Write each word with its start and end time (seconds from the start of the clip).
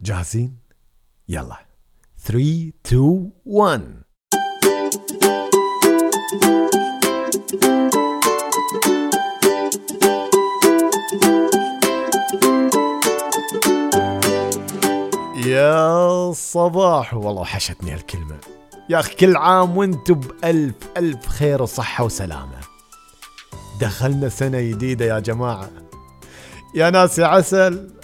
جاهزين؟ 0.00 0.58
يلا. 1.28 1.56
3 2.18 2.72
2 2.86 3.30
1 3.44 4.02
يا 15.46 16.32
صباح. 16.32 17.14
والله 17.14 17.40
وحشتني 17.40 17.90
هالكلمة. 17.90 18.38
يا 18.90 19.00
أخي 19.00 19.14
كل 19.14 19.36
عام 19.36 19.76
وأنتم 19.76 20.14
بألف 20.14 20.74
ألف 20.96 21.26
خير 21.26 21.62
وصحة 21.62 22.04
وسلامة. 22.04 22.60
دخلنا 23.80 24.28
سنة 24.28 24.60
جديدة 24.60 25.04
يا 25.04 25.18
جماعة. 25.18 25.70
يا 26.74 26.90
ناس 26.90 27.18
يا 27.18 27.26
عسل. 27.26 27.95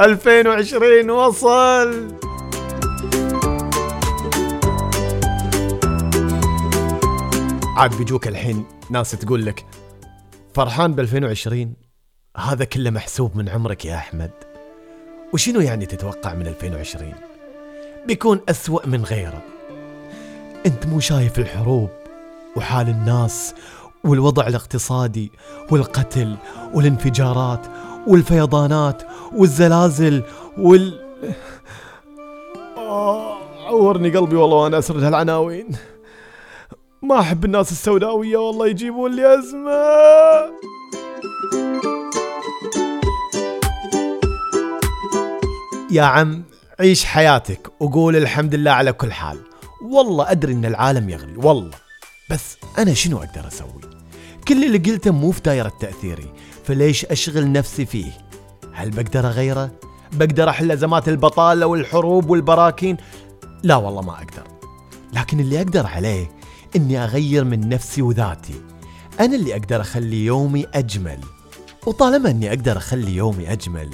2020 0.00 1.10
وصل. 1.10 2.08
عاد 7.76 7.98
بيجوك 7.98 8.28
الحين 8.28 8.64
ناس 8.90 9.10
تقول 9.10 9.46
لك 9.46 9.66
فرحان 10.54 10.94
ب 10.94 11.00
2020 11.00 11.74
هذا 12.36 12.64
كله 12.64 12.90
محسوب 12.90 13.36
من 13.36 13.48
عمرك 13.48 13.84
يا 13.84 13.96
أحمد. 13.96 14.30
وشنو 15.32 15.60
يعني 15.60 15.86
تتوقع 15.86 16.34
من 16.34 16.46
2020 16.46 17.14
بيكون 18.06 18.40
أسوأ 18.48 18.86
من 18.86 19.04
غيره. 19.04 19.42
أنت 20.66 20.86
مو 20.86 21.00
شايف 21.00 21.38
الحروب 21.38 21.90
وحال 22.56 22.88
الناس 22.88 23.54
والوضع 24.06 24.46
الاقتصادي 24.46 25.32
والقتل 25.70 26.36
والانفجارات 26.74 27.66
والفيضانات 28.06 29.02
والزلازل 29.32 30.22
وال 30.58 31.06
آه 32.76 33.36
عورني 33.66 34.10
قلبي 34.10 34.36
والله 34.36 34.56
وأنا 34.56 34.78
أسرد 34.78 35.02
هالعناوين. 35.02 35.68
ما 37.02 37.20
أحب 37.20 37.44
الناس 37.44 37.72
السوداوية 37.72 38.36
والله 38.36 38.66
يجيبون 38.66 39.16
لي 39.16 39.38
أزمة. 39.38 39.70
يا 45.90 46.02
عم 46.02 46.44
عيش 46.80 47.04
حياتك 47.04 47.70
وقول 47.80 48.16
الحمد 48.16 48.54
لله 48.54 48.70
على 48.70 48.92
كل 48.92 49.12
حال. 49.12 49.38
والله 49.90 50.30
أدري 50.30 50.52
إن 50.52 50.64
العالم 50.64 51.10
يغلي 51.10 51.36
والله. 51.36 51.76
بس 52.30 52.56
أنا 52.78 52.94
شنو 52.94 53.18
أقدر 53.18 53.48
أسوي؟ 53.48 53.95
كل 54.48 54.64
اللي 54.64 54.78
قلته 54.78 55.10
مو 55.10 55.30
في 55.30 55.40
دايرة 55.40 55.72
تأثيري 55.80 56.32
فليش 56.64 57.04
أشغل 57.04 57.52
نفسي 57.52 57.86
فيه؟ 57.86 58.12
هل 58.72 58.90
بقدر 58.90 59.28
أغيره؟ 59.28 59.70
بقدر 60.12 60.48
أحل 60.48 60.70
أزمات 60.70 61.08
البطالة 61.08 61.66
والحروب 61.66 62.30
والبراكين؟ 62.30 62.96
لا 63.62 63.76
والله 63.76 64.02
ما 64.02 64.12
أقدر. 64.12 64.42
لكن 65.12 65.40
اللي 65.40 65.58
أقدر 65.58 65.86
عليه 65.86 66.30
إني 66.76 67.04
أغير 67.04 67.44
من 67.44 67.68
نفسي 67.68 68.02
وذاتي. 68.02 68.54
أنا 69.20 69.36
اللي 69.36 69.52
أقدر 69.56 69.80
أخلي 69.80 70.24
يومي 70.24 70.66
أجمل. 70.74 71.20
وطالما 71.86 72.30
إني 72.30 72.48
أقدر 72.48 72.76
أخلي 72.76 73.16
يومي 73.16 73.52
أجمل 73.52 73.90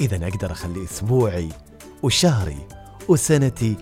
إذا 0.00 0.28
أقدر 0.28 0.52
أخلي 0.52 0.84
أسبوعي 0.84 1.48
وشهري 2.02 2.58
وسنتي 3.08 3.76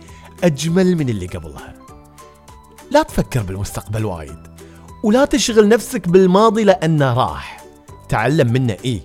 أجمل 0.44 0.96
من 0.96 1.08
اللي 1.08 1.26
قبلها. 1.26 1.74
لا 2.90 3.02
تفكر 3.02 3.42
بالمستقبل 3.42 4.04
وايد. 4.04 4.51
ولا 5.02 5.24
تشغل 5.24 5.68
نفسك 5.68 6.08
بالماضي 6.08 6.64
لأنه 6.64 7.14
راح. 7.14 7.64
تعلم 8.08 8.52
منه 8.52 8.76
إيه. 8.84 9.00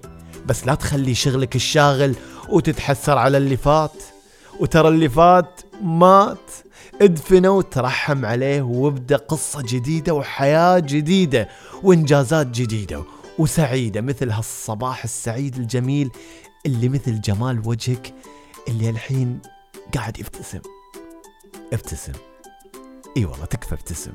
بس 0.45 0.67
لا 0.67 0.76
تخلي 0.76 1.16
شغلك 1.16 1.56
الشاغل 1.56 2.16
وتتحسر 2.50 3.17
على 3.17 3.38
اللي 3.38 3.58
فات. 3.58 4.03
وترى 4.59 4.88
اللي 4.88 5.09
فات 5.09 5.62
مات. 5.81 6.52
ادفنه 7.02 7.50
وترحم 7.50 8.25
عليه 8.25 8.62
وابدأ 8.62 9.18
قصة 9.18 9.62
جديدة 9.62 10.14
وحياة 10.14 10.80
جديدة 10.80 11.50
وإنجازات 11.84 12.47
جديدة 12.47 13.03
وسعيدة 13.38 14.02
مثل 14.02 14.29
هالصباح 14.29 15.03
السعيد 15.03 15.56
الجميل 15.56 16.09
اللي 16.66 16.90
مثل 16.90 17.22
جمال 17.22 17.62
وجهك 17.68 18.14
اللي 18.68 18.90
الحين 18.90 19.40
قاعد 19.96 20.19
يبتسم. 20.19 20.59
ابتسم. 21.74 22.14
إي 23.18 23.25
والله 23.25 23.46
تكفى 23.46 23.74
ابتسم. 23.74 24.12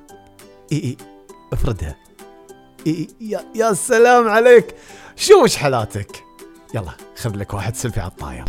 إي 0.73 0.79
إي. 0.79 0.97
افردها 1.53 1.97
يا, 3.55 3.73
سلام 3.73 4.29
عليك. 4.29 4.75
شو 5.17 5.45
وش 5.45 5.57
حالاتك؟ 5.57 6.25
يلا 6.75 6.93
خذ 7.17 7.37
لك 7.37 7.55
واحد 7.55 7.77
سيلفي 7.77 8.01
على 8.01 8.11
الطاير. 8.11 8.45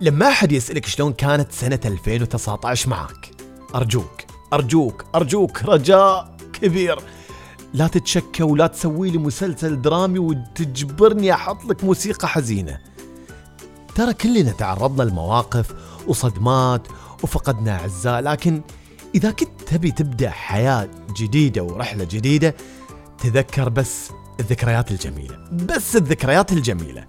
لما 0.00 0.28
أحد 0.28 0.52
يسألك 0.52 0.86
شلون 0.86 1.12
كانت 1.12 1.52
سنة 1.52 1.80
2019 1.84 2.88
معك 2.88 3.30
أرجوك 3.74 4.22
أرجوك 4.52 5.04
أرجوك 5.14 5.62
رجاء 5.64 6.36
كبير. 6.52 6.98
لا 7.74 7.86
تتشكى 7.86 8.42
ولا 8.42 8.66
تسوي 8.66 9.10
لي 9.10 9.18
مسلسل 9.18 9.82
درامي 9.82 10.18
وتجبرني 10.18 11.32
أحط 11.34 11.64
لك 11.64 11.84
موسيقى 11.84 12.28
حزينة. 12.28 12.78
ترى 13.94 14.14
كلنا 14.14 14.52
تعرضنا 14.52 15.02
لمواقف 15.02 15.74
وصدمات 16.06 16.88
وفقدنا 17.22 17.80
أعزاء 17.80 18.20
لكن 18.20 18.62
إذا 19.14 19.30
كنت 19.30 19.60
تبي 19.66 19.90
تبدأ 19.90 20.30
حياة 20.30 20.88
جديدة 21.16 21.62
ورحلة 21.62 22.04
جديدة 22.04 22.54
تذكر 23.18 23.68
بس 23.68 24.10
الذكريات 24.40 24.90
الجميلة 24.90 25.38
بس 25.52 25.96
الذكريات 25.96 26.52
الجميلة. 26.52 27.06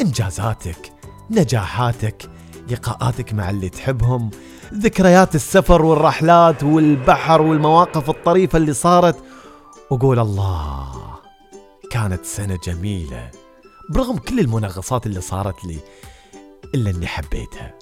إنجازاتك 0.00 0.92
نجاحاتك 1.30 2.30
لقاءاتك 2.70 3.32
مع 3.32 3.50
اللي 3.50 3.68
تحبهم 3.68 4.30
ذكريات 4.74 5.34
السفر 5.34 5.82
والرحلات 5.82 6.62
والبحر 6.62 7.42
والمواقف 7.42 8.10
الطريفة 8.10 8.56
اللي 8.56 8.72
صارت. 8.72 9.16
وقول 9.90 10.18
الله 10.18 10.92
كانت 11.90 12.24
سنة 12.24 12.58
جميلة 12.64 13.30
برغم 13.90 14.16
كل 14.18 14.40
المنغصات 14.40 15.06
اللي 15.06 15.20
صارت 15.20 15.64
لي 15.64 15.78
إلا 16.74 16.90
أني 16.90 17.06
حبيتها. 17.06 17.74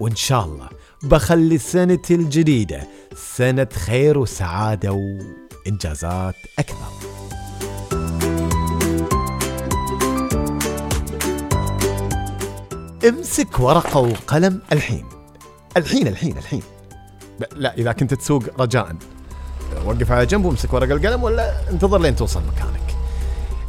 وإن 0.00 0.16
شاء 0.16 0.44
الله 0.44 0.68
بخلي 1.02 1.58
سنتي 1.58 2.14
الجديدة 2.14 2.88
سنة 3.36 3.68
خير 3.72 4.18
وسعادة 4.18 4.92
وإنجازات 4.92 6.34
أكثر. 6.58 6.88
امسك 13.08 13.60
ورقة 13.60 14.00
وقلم 14.00 14.60
الحين. 14.72 15.04
الحين 15.76 16.06
الحين 16.08 16.38
الحين. 16.38 16.62
لا 17.56 17.74
إذا 17.74 17.92
كنت 17.92 18.14
تسوق 18.14 18.42
رجاء. 18.58 18.96
وقف 19.86 20.12
على 20.12 20.26
جنب 20.26 20.44
وامسك 20.44 20.72
ورقة 20.72 20.92
القلم 20.92 21.22
ولا 21.22 21.70
انتظر 21.70 21.98
لين 21.98 22.16
توصل 22.16 22.40
مكانك. 22.40 22.96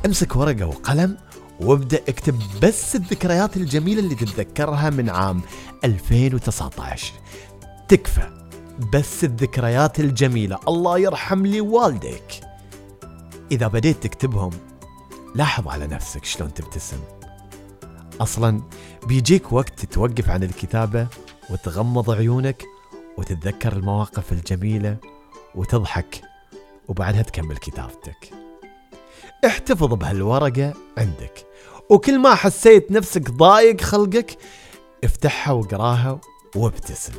امسك 0.06 0.36
ورقة 0.36 0.66
وقلم 0.66 1.18
وابدأ 1.60 2.02
اكتب 2.10 2.40
بس 2.62 2.96
الذكريات 2.96 3.58
الجميلة 3.58 4.00
اللي 4.00 4.16
تتذكرها 4.16 4.90
من 4.90 5.10
عام 5.10 5.42
2019 5.84 7.14
تكفى 7.88 8.36
بس 8.94 9.24
الذكريات 9.24 10.00
الجميلة. 10.00 10.60
الله 10.68 11.00
يرحم 11.00 11.46
لي 11.46 11.62
والديك 11.62 12.42
إذا 13.52 13.68
بديت 13.68 14.04
تكتبهم 14.04 14.50
لاحظ 15.36 15.68
على 15.68 15.88
نفسك 15.88 16.26
شلون 16.26 16.54
تبتسم. 16.54 17.00
أصلا 18.22 18.62
بيجيك 19.08 19.54
وقت 19.54 19.80
تتوقف 19.80 20.30
عن 20.30 20.44
الكتابة 20.44 21.08
وتغمض 21.50 22.12
عيونك 22.12 22.64
وتتذكر 23.18 23.74
المواقف 23.74 24.32
الجميلة 24.32 24.98
وتضحك 25.56 26.22
وبعدها 26.88 27.22
تكمل 27.22 27.58
كتابتك. 27.58 28.45
احتفظ 29.46 29.94
بهالورقة 29.94 30.74
عندك. 30.98 31.46
وكل 31.90 32.20
ما 32.20 32.36
حسيت 32.36 32.92
نفسك 32.92 33.32
ضايق 33.32 33.82
خلقك 33.82 34.38
افتحها 35.04 35.54
وقراها 35.54 36.20
وابتسم. 36.56 37.14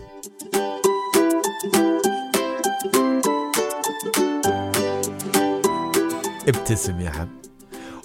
ابتسم 6.49 7.01
يا 7.01 7.11
عم 7.11 7.29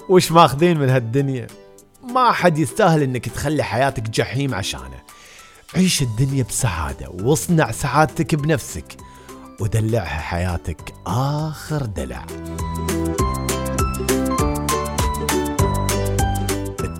وش 0.10 0.32
ماخذين 0.32 0.80
من 0.80 0.90
هالدنيا؟ 0.90 1.48
ما 2.04 2.32
حد 2.32 2.58
يستاهل 2.58 3.04
إنك 3.04 3.30
تخلي 3.30 3.64
حياتك 3.64 4.10
جحيم 4.10 4.56
عشانه. 4.56 5.02
عيش 5.76 6.02
الدنيا 6.02 6.44
بسعادة 6.44 7.10
واصنع 7.10 7.72
سعادتك 7.72 8.36
بنفسك 8.36 8.98
ودلعها 9.60 10.20
حياتك 10.20 10.94
آخر 11.08 11.86
دلع. 11.86 12.26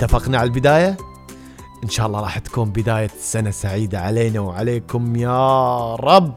اتفقنا 0.02 0.38
على 0.38 0.48
البداية؟ 0.48 0.98
إن 1.84 1.90
شاء 1.90 2.08
الله 2.08 2.20
راح 2.20 2.40
تكون 2.40 2.70
بداية 2.70 3.10
سنة 3.20 3.52
سعيدة 3.52 4.00
علينا 4.00 4.40
وعليكم 4.40 5.16
يا 5.16 5.96
رب. 5.96 6.36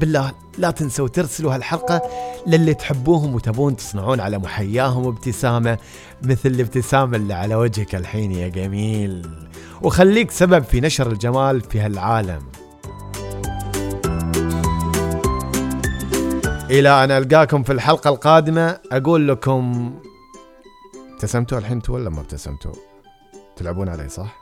بالله 0.00 0.32
لا 0.58 0.70
تنسوا 0.70 1.08
ترسلوا 1.08 1.54
هالحلقة 1.54 2.02
للي 2.46 2.74
تحبوهم 2.74 3.34
وتبون 3.34 3.76
تصنعون 3.76 4.20
على 4.20 4.38
محياهم 4.38 5.06
ابتسامة 5.06 5.78
مثل 6.22 6.48
الابتسامة 6.48 7.16
اللي 7.16 7.34
على 7.34 7.54
وجهك 7.54 7.94
الحين 7.94 8.32
يا 8.32 8.48
جميل. 8.48 9.30
وخليك 9.82 10.30
سبب 10.30 10.64
في 10.64 10.80
نشر 10.80 11.06
الجمال 11.06 11.60
في 11.60 11.80
هالعالم. 11.80 12.42
إلى 16.70 17.04
أن 17.04 17.10
ألقاكم 17.10 17.62
في 17.62 17.72
الحلقة 17.72 18.10
القادمة 18.10 18.78
أقول 18.92 19.28
لكم 19.28 19.94
ابتسمتوا 21.16 21.58
الحين 21.58 21.72
أنتوا 21.72 21.94
ولا 21.94 22.10
ما 22.10 22.20
ابتسمتوا؟ 22.20 22.72
تلعبون 23.56 23.88
علي 23.88 24.08
صح؟ 24.08 24.40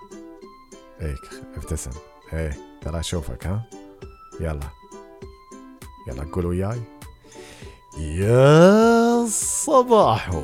إيه 1.01 1.15
ابتسم. 1.57 1.91
إيه 2.33 2.59
ترى 2.83 3.01
أشوفك 3.01 3.47
ها؟ 3.47 3.63
يلا. 4.41 4.69
يلا 6.09 6.25
قولوا 6.33 6.51
وياي. 6.51 6.83
يا 7.99 9.27
صباحو. 9.29 10.43